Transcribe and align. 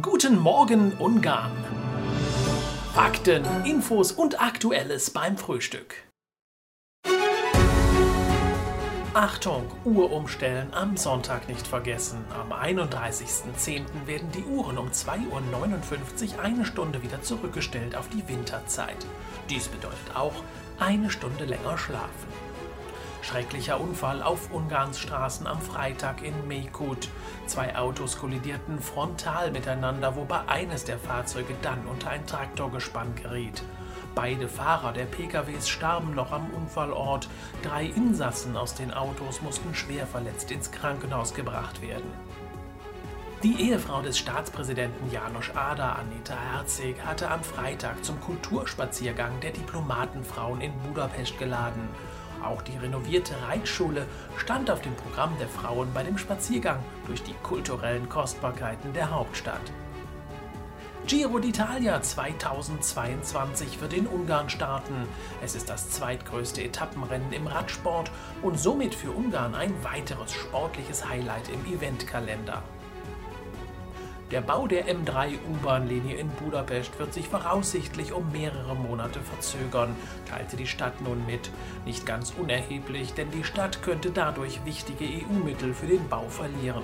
Guten 0.00 0.38
Morgen 0.38 0.94
Ungarn. 0.94 1.52
Fakten, 2.94 3.44
Infos 3.66 4.10
und 4.10 4.40
Aktuelles 4.40 5.10
beim 5.10 5.36
Frühstück. 5.36 5.96
Achtung, 9.12 9.70
Uhr 9.84 10.10
umstellen 10.10 10.72
am 10.72 10.96
Sonntag 10.96 11.46
nicht 11.46 11.66
vergessen. 11.66 12.24
Am 12.30 12.54
31.10. 12.54 13.84
werden 14.06 14.32
die 14.32 14.44
Uhren 14.44 14.78
um 14.78 14.88
2.59 14.88 15.26
Uhr 16.38 16.42
eine 16.42 16.64
Stunde 16.64 17.02
wieder 17.02 17.20
zurückgestellt 17.20 17.94
auf 17.94 18.08
die 18.08 18.26
Winterzeit. 18.26 18.96
Dies 19.50 19.68
bedeutet 19.68 20.16
auch 20.16 20.42
eine 20.78 21.10
Stunde 21.10 21.44
länger 21.44 21.76
schlafen. 21.76 22.51
Schrecklicher 23.22 23.80
Unfall 23.80 24.20
auf 24.20 24.50
Ungarns 24.50 24.98
Straßen 24.98 25.46
am 25.46 25.60
Freitag 25.60 26.22
in 26.22 26.48
Mekut. 26.48 27.08
Zwei 27.46 27.76
Autos 27.76 28.18
kollidierten 28.18 28.80
frontal 28.80 29.52
miteinander, 29.52 30.16
wobei 30.16 30.40
eines 30.48 30.84
der 30.84 30.98
Fahrzeuge 30.98 31.54
dann 31.62 31.86
unter 31.86 32.10
ein 32.10 32.26
Traktorgespann 32.26 33.14
geriet. 33.14 33.62
Beide 34.16 34.48
Fahrer 34.48 34.92
der 34.92 35.04
PKWs 35.04 35.68
starben 35.68 36.14
noch 36.14 36.32
am 36.32 36.50
Unfallort. 36.50 37.28
Drei 37.62 37.86
Insassen 37.86 38.56
aus 38.56 38.74
den 38.74 38.92
Autos 38.92 39.40
mussten 39.40 39.74
schwer 39.74 40.06
verletzt 40.06 40.50
ins 40.50 40.72
Krankenhaus 40.72 41.32
gebracht 41.32 41.80
werden. 41.80 42.10
Die 43.42 43.60
Ehefrau 43.60 44.02
des 44.02 44.18
Staatspräsidenten 44.18 45.10
Janusz 45.10 45.50
Ada, 45.54 45.92
Anita 45.94 46.34
Herzig, 46.52 46.96
hatte 47.04 47.30
am 47.30 47.42
Freitag 47.42 48.04
zum 48.04 48.20
Kulturspaziergang 48.20 49.40
der 49.40 49.50
Diplomatenfrauen 49.50 50.60
in 50.60 50.72
Budapest 50.80 51.38
geladen. 51.38 51.88
Auch 52.42 52.62
die 52.62 52.76
renovierte 52.76 53.34
Reitschule 53.46 54.06
stand 54.36 54.70
auf 54.70 54.80
dem 54.80 54.94
Programm 54.94 55.36
der 55.38 55.48
Frauen 55.48 55.92
bei 55.94 56.02
dem 56.02 56.18
Spaziergang 56.18 56.80
durch 57.06 57.22
die 57.22 57.34
kulturellen 57.42 58.08
Kostbarkeiten 58.08 58.92
der 58.92 59.10
Hauptstadt. 59.10 59.72
Giro 61.06 61.38
d'Italia 61.38 62.00
2022 62.00 63.80
wird 63.80 63.92
in 63.92 64.06
Ungarn 64.06 64.48
starten. 64.48 65.08
Es 65.42 65.56
ist 65.56 65.68
das 65.68 65.90
zweitgrößte 65.90 66.62
Etappenrennen 66.62 67.32
im 67.32 67.48
Radsport 67.48 68.10
und 68.40 68.58
somit 68.58 68.94
für 68.94 69.10
Ungarn 69.10 69.54
ein 69.54 69.72
weiteres 69.82 70.32
sportliches 70.32 71.08
Highlight 71.08 71.48
im 71.48 71.74
Eventkalender. 71.74 72.62
Der 74.32 74.40
Bau 74.40 74.66
der 74.66 74.86
M3-U-Bahn-Linie 74.86 76.16
in 76.16 76.30
Budapest 76.30 76.98
wird 76.98 77.12
sich 77.12 77.28
voraussichtlich 77.28 78.14
um 78.14 78.32
mehrere 78.32 78.74
Monate 78.74 79.20
verzögern, 79.20 79.94
teilte 80.24 80.56
die 80.56 80.66
Stadt 80.66 81.02
nun 81.02 81.26
mit. 81.26 81.50
Nicht 81.84 82.06
ganz 82.06 82.32
unerheblich, 82.38 83.12
denn 83.12 83.30
die 83.30 83.44
Stadt 83.44 83.82
könnte 83.82 84.10
dadurch 84.10 84.64
wichtige 84.64 85.04
EU-Mittel 85.04 85.74
für 85.74 85.86
den 85.86 86.08
Bau 86.08 86.30
verlieren. 86.30 86.82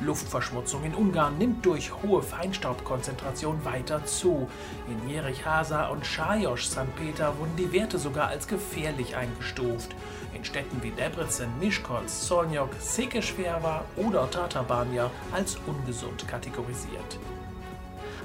Luftverschmutzung 0.00 0.84
in 0.84 0.94
Ungarn 0.94 1.36
nimmt 1.36 1.66
durch 1.66 1.92
hohe 2.02 2.22
Feinstaubkonzentration 2.22 3.62
weiter 3.66 4.02
zu. 4.06 4.48
In 4.88 5.10
Jerichhasa 5.10 5.88
und 5.88 6.06
Sajos-St. 6.06 6.96
Peter 6.96 7.38
wurden 7.38 7.56
die 7.58 7.72
Werte 7.72 7.98
sogar 7.98 8.28
als 8.28 8.48
gefährlich 8.48 9.16
eingestuft. 9.16 9.94
In 10.32 10.44
Städten 10.44 10.82
wie 10.82 10.90
Debrecen, 10.90 11.48
Miskolc, 11.58 12.08
Szolnok, 12.08 12.70
Székesfehérvár 12.80 13.84
oder 13.96 14.30
Tatabánya 14.30 15.10
als 15.32 15.58
ungesund 15.66 16.26
kategorisiert. 16.28 17.18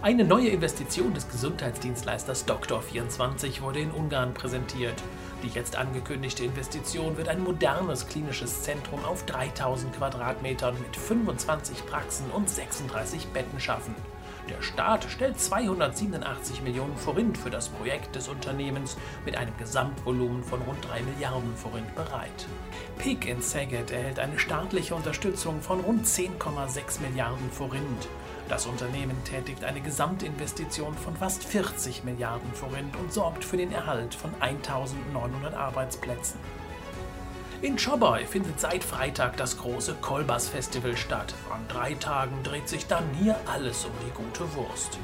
Eine 0.02 0.24
neue 0.24 0.50
Investition 0.50 1.14
des 1.16 1.28
Gesundheitsdienstleisters 1.30 2.48
Doktor24 2.48 3.62
wurde 3.62 3.80
in 3.80 3.90
Ungarn 3.90 4.36
präsentiert. 4.36 5.02
Die 5.42 5.48
jetzt 5.48 5.76
angekündigte 5.78 6.44
Investition 6.44 7.18
wird 7.18 7.28
ein 7.28 7.44
modernes 7.44 8.08
klinisches 8.08 8.62
Zentrum 8.62 9.04
auf 9.04 9.26
3000 9.26 9.96
Quadratmetern 9.98 10.76
mit 10.80 10.96
25 10.96 11.88
Praxen 11.88 12.30
und 12.32 12.48
36 12.50 13.28
Betten 13.30 13.60
schaffen. 13.60 13.96
Der 14.50 14.62
Staat 14.62 15.06
stellt 15.06 15.40
287 15.40 16.62
Millionen 16.62 16.96
Forint 16.98 17.36
für 17.36 17.50
das 17.50 17.70
Projekt 17.70 18.16
des 18.16 18.28
Unternehmens 18.28 18.96
mit 19.26 19.36
einem 19.36 19.58
Gesamtvolumen 19.58 20.44
von 20.44 20.62
rund 20.62 20.86
3 20.88 21.02
Milliarden 21.02 21.56
Forint 21.56 21.96
bereit. 21.96 22.46
PIC 23.00 23.26
in 23.26 23.42
Szeged 23.42 23.90
erhält 23.90 24.20
eine 24.20 24.38
staatliche 24.38 24.94
Unterstützung 24.94 25.62
von 25.62 25.80
rund 25.80 26.06
10,6 26.06 27.02
Milliarden 27.02 27.50
Forint. 27.50 28.08
Das 28.48 28.68
Unternehmen 28.68 29.18
tätigt 29.24 29.64
eine 29.64 29.82
Gesamtinvestition 29.82 30.94
von 30.94 31.16
fast 31.16 31.44
40 31.44 32.04
Milliarden 32.04 32.54
Forint 32.54 32.96
und 32.98 33.12
sorgt 33.12 33.44
für 33.44 33.58
den 33.58 33.72
Erhalt 33.72 34.14
von 34.14 34.30
1900 34.40 35.56
Arbeitsplätzen. 35.56 36.40
In 37.62 37.78
Czobaj 37.78 38.26
findet 38.26 38.60
seit 38.60 38.84
Freitag 38.84 39.38
das 39.38 39.58
große 39.58 39.96
Kolbas 40.02 40.50
Festival 40.50 40.98
statt. 40.98 41.34
An 41.52 41.66
drei 41.70 41.94
Tagen 41.94 42.44
dreht 42.44 42.68
sich 42.68 42.86
dann 42.88 43.04
hier 43.14 43.38
alles 43.46 43.86
um 43.86 43.92
die 44.06 44.12
gute 44.12 44.54
Wurst. 44.56 45.00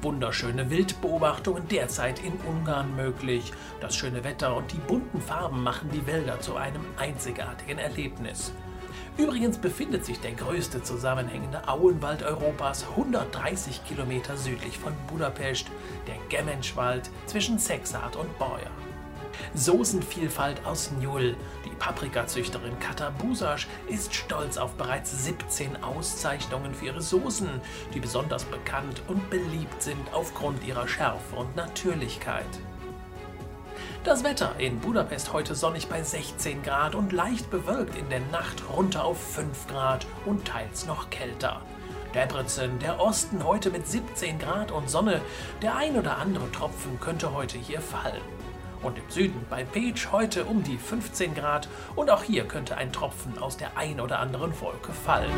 Wunderschöne 0.00 0.70
Wildbeobachtungen 0.70 1.66
derzeit 1.68 2.24
in 2.24 2.34
Ungarn 2.48 2.94
möglich. 2.94 3.52
Das 3.80 3.96
schöne 3.96 4.22
Wetter 4.24 4.56
und 4.56 4.72
die 4.72 4.78
bunten 4.78 5.20
Farben 5.20 5.62
machen 5.62 5.90
die 5.92 6.06
Wälder 6.06 6.40
zu 6.40 6.56
einem 6.56 6.84
einzigartigen 6.96 7.78
Erlebnis. 7.78 8.52
Übrigens 9.18 9.58
befindet 9.58 10.06
sich 10.06 10.20
der 10.20 10.32
größte 10.32 10.82
zusammenhängende 10.82 11.68
Auenwald 11.68 12.22
Europas 12.22 12.86
130 12.90 13.84
Kilometer 13.84 14.36
südlich 14.36 14.78
von 14.78 14.94
Budapest, 15.08 15.66
der 16.06 16.16
Gemmenschwald 16.28 17.10
zwischen 17.26 17.58
Sexart 17.58 18.16
und 18.16 18.38
Boyer. 18.38 18.70
Soßenvielfalt 19.54 20.64
aus 20.64 20.90
Njul. 20.92 21.36
Die 21.64 21.74
Paprikazüchterin 21.78 22.78
Kata 22.78 23.10
Busasch 23.10 23.68
ist 23.88 24.14
stolz 24.14 24.56
auf 24.56 24.72
bereits 24.74 25.24
17 25.24 25.82
Auszeichnungen 25.82 26.74
für 26.74 26.86
ihre 26.86 27.02
Soßen, 27.02 27.48
die 27.94 28.00
besonders 28.00 28.44
bekannt 28.44 29.02
und 29.08 29.30
beliebt 29.30 29.82
sind 29.82 30.12
aufgrund 30.12 30.64
ihrer 30.64 30.88
Schärfe 30.88 31.36
und 31.36 31.56
Natürlichkeit. 31.56 32.46
Das 34.04 34.24
Wetter 34.24 34.56
in 34.58 34.80
Budapest 34.80 35.32
heute 35.32 35.54
sonnig 35.54 35.88
bei 35.88 36.02
16 36.02 36.64
Grad 36.64 36.96
und 36.96 37.12
leicht 37.12 37.50
bewölkt 37.50 37.96
in 37.96 38.08
der 38.08 38.18
Nacht 38.32 38.62
runter 38.68 39.04
auf 39.04 39.22
5 39.34 39.68
Grad 39.68 40.06
und 40.26 40.44
teils 40.44 40.86
noch 40.86 41.08
kälter. 41.10 41.62
Debrecen, 42.12 42.78
der 42.80 43.00
Osten 43.00 43.44
heute 43.44 43.70
mit 43.70 43.86
17 43.86 44.40
Grad 44.40 44.72
und 44.72 44.90
Sonne, 44.90 45.20
der 45.62 45.76
ein 45.76 45.96
oder 45.96 46.18
andere 46.18 46.50
Tropfen 46.50 46.98
könnte 46.98 47.32
heute 47.32 47.58
hier 47.58 47.80
fallen. 47.80 48.20
Und 48.82 48.98
im 48.98 49.08
Süden 49.08 49.46
bei 49.48 49.64
Page 49.64 50.10
heute 50.10 50.44
um 50.44 50.62
die 50.62 50.76
15 50.76 51.34
Grad 51.34 51.68
und 51.94 52.10
auch 52.10 52.22
hier 52.22 52.44
könnte 52.44 52.76
ein 52.76 52.92
Tropfen 52.92 53.38
aus 53.38 53.56
der 53.56 53.76
ein 53.76 54.00
oder 54.00 54.18
anderen 54.18 54.60
Wolke 54.60 54.92
fallen. 54.92 55.30